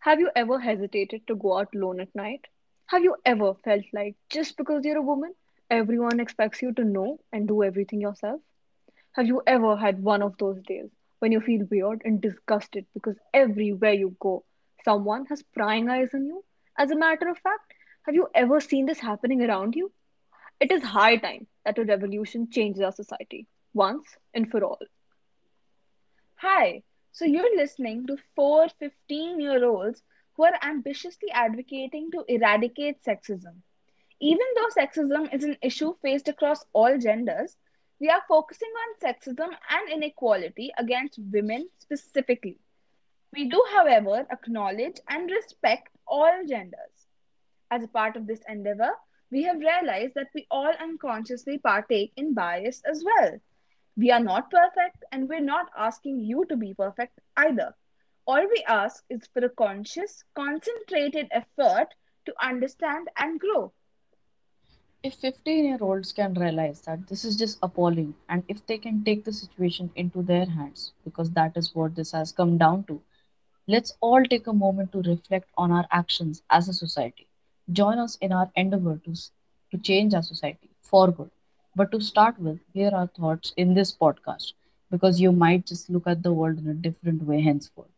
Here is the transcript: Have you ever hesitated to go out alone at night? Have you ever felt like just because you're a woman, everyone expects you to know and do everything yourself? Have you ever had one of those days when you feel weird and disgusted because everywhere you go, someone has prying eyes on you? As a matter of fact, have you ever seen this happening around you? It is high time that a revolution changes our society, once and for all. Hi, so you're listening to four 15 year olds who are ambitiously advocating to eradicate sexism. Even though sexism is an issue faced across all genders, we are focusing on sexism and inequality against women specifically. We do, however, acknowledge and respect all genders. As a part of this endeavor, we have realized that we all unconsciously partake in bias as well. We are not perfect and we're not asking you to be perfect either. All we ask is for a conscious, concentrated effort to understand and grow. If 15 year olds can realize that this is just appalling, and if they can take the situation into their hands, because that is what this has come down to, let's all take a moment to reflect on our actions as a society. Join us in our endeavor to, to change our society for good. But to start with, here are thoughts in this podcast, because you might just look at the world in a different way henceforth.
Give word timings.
Have 0.00 0.18
you 0.20 0.30
ever 0.34 0.58
hesitated 0.58 1.26
to 1.26 1.36
go 1.36 1.58
out 1.58 1.74
alone 1.74 2.00
at 2.00 2.14
night? 2.14 2.46
Have 2.86 3.02
you 3.04 3.16
ever 3.24 3.54
felt 3.54 3.84
like 3.92 4.16
just 4.28 4.56
because 4.56 4.84
you're 4.84 4.96
a 4.98 5.02
woman, 5.02 5.34
everyone 5.70 6.20
expects 6.20 6.62
you 6.62 6.72
to 6.74 6.84
know 6.84 7.20
and 7.32 7.46
do 7.46 7.62
everything 7.62 8.00
yourself? 8.00 8.40
Have 9.12 9.26
you 9.26 9.42
ever 9.46 9.76
had 9.76 10.02
one 10.02 10.22
of 10.22 10.36
those 10.38 10.60
days 10.62 10.90
when 11.20 11.32
you 11.32 11.40
feel 11.40 11.66
weird 11.70 12.02
and 12.04 12.20
disgusted 12.20 12.86
because 12.94 13.16
everywhere 13.34 13.92
you 13.92 14.16
go, 14.20 14.44
someone 14.84 15.26
has 15.26 15.42
prying 15.42 15.88
eyes 15.88 16.14
on 16.14 16.26
you? 16.26 16.44
As 16.78 16.90
a 16.90 16.96
matter 16.96 17.28
of 17.28 17.38
fact, 17.38 17.74
have 18.06 18.14
you 18.14 18.28
ever 18.34 18.60
seen 18.60 18.86
this 18.86 19.00
happening 19.00 19.42
around 19.42 19.76
you? 19.76 19.92
It 20.60 20.72
is 20.72 20.82
high 20.82 21.16
time 21.16 21.46
that 21.64 21.78
a 21.78 21.84
revolution 21.84 22.50
changes 22.50 22.82
our 22.82 22.92
society, 22.92 23.46
once 23.74 24.16
and 24.34 24.50
for 24.50 24.64
all. 24.64 24.80
Hi, 26.36 26.82
so 27.12 27.24
you're 27.24 27.56
listening 27.56 28.06
to 28.06 28.16
four 28.34 28.68
15 28.68 29.40
year 29.40 29.64
olds 29.64 30.02
who 30.34 30.44
are 30.44 30.58
ambitiously 30.62 31.30
advocating 31.32 32.10
to 32.10 32.24
eradicate 32.28 33.02
sexism. 33.02 33.62
Even 34.20 34.46
though 34.54 34.68
sexism 34.80 35.32
is 35.34 35.44
an 35.44 35.56
issue 35.62 35.94
faced 36.02 36.28
across 36.28 36.64
all 36.72 36.98
genders, 36.98 37.56
we 38.00 38.08
are 38.08 38.22
focusing 38.28 38.70
on 38.82 39.08
sexism 39.08 39.50
and 39.70 39.90
inequality 39.92 40.72
against 40.78 41.18
women 41.18 41.68
specifically. 41.78 42.58
We 43.32 43.48
do, 43.48 43.64
however, 43.72 44.26
acknowledge 44.30 44.98
and 45.08 45.30
respect 45.30 45.88
all 46.06 46.44
genders. 46.46 47.06
As 47.70 47.82
a 47.84 47.88
part 47.88 48.16
of 48.16 48.26
this 48.26 48.42
endeavor, 48.48 48.92
we 49.30 49.42
have 49.44 49.58
realized 49.58 50.14
that 50.14 50.30
we 50.34 50.46
all 50.50 50.72
unconsciously 50.80 51.58
partake 51.58 52.12
in 52.16 52.34
bias 52.34 52.82
as 52.84 53.04
well. 53.04 53.40
We 54.00 54.10
are 54.10 54.20
not 54.20 54.50
perfect 54.50 55.04
and 55.12 55.28
we're 55.28 55.40
not 55.44 55.66
asking 55.76 56.20
you 56.20 56.46
to 56.46 56.56
be 56.56 56.72
perfect 56.72 57.20
either. 57.36 57.74
All 58.26 58.48
we 58.48 58.64
ask 58.66 59.04
is 59.10 59.28
for 59.34 59.44
a 59.44 59.50
conscious, 59.50 60.24
concentrated 60.34 61.28
effort 61.30 61.88
to 62.24 62.34
understand 62.42 63.08
and 63.18 63.38
grow. 63.38 63.74
If 65.02 65.16
15 65.16 65.66
year 65.66 65.76
olds 65.82 66.12
can 66.14 66.32
realize 66.32 66.80
that 66.82 67.08
this 67.08 67.26
is 67.26 67.36
just 67.36 67.58
appalling, 67.62 68.14
and 68.30 68.42
if 68.48 68.64
they 68.64 68.78
can 68.78 69.04
take 69.04 69.24
the 69.24 69.34
situation 69.34 69.90
into 69.94 70.22
their 70.22 70.46
hands, 70.46 70.94
because 71.04 71.30
that 71.32 71.54
is 71.58 71.74
what 71.74 71.94
this 71.94 72.12
has 72.12 72.32
come 72.32 72.56
down 72.56 72.84
to, 72.84 73.02
let's 73.66 73.92
all 74.00 74.24
take 74.24 74.46
a 74.46 74.54
moment 74.54 74.92
to 74.92 75.02
reflect 75.02 75.50
on 75.58 75.70
our 75.70 75.86
actions 75.90 76.42
as 76.48 76.70
a 76.70 76.72
society. 76.72 77.28
Join 77.70 77.98
us 77.98 78.16
in 78.22 78.32
our 78.32 78.50
endeavor 78.56 78.98
to, 79.04 79.14
to 79.72 79.78
change 79.78 80.14
our 80.14 80.22
society 80.22 80.70
for 80.80 81.12
good. 81.12 81.30
But 81.76 81.92
to 81.92 82.00
start 82.00 82.38
with, 82.38 82.60
here 82.72 82.90
are 82.94 83.06
thoughts 83.08 83.52
in 83.56 83.74
this 83.74 83.92
podcast, 83.94 84.52
because 84.90 85.20
you 85.20 85.32
might 85.32 85.66
just 85.66 85.90
look 85.90 86.06
at 86.06 86.22
the 86.22 86.32
world 86.32 86.58
in 86.58 86.68
a 86.68 86.74
different 86.74 87.22
way 87.24 87.40
henceforth. 87.42 87.90